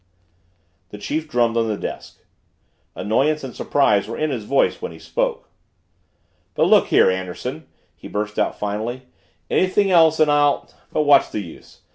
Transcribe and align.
The 0.89 0.97
chief 0.97 1.27
drummed 1.29 1.57
on 1.57 1.67
the 1.67 1.77
desk. 1.77 2.23
Annoyance 2.95 3.43
and 3.43 3.55
surprise 3.55 4.07
were 4.07 4.17
in 4.17 4.31
his 4.31 4.45
voice 4.45 4.81
when 4.81 4.91
he 4.91 4.97
spoke. 4.97 5.47
"But 6.55 6.63
look 6.65 6.87
here, 6.87 7.11
Anderson," 7.11 7.67
he 7.95 8.07
burst 8.07 8.39
out 8.39 8.57
finally. 8.57 9.03
"Anything 9.51 9.91
else 9.91 10.19
and 10.19 10.31
I'll 10.31 10.67
but 10.91 11.03
what's 11.03 11.29
the 11.29 11.41
use? 11.41 11.81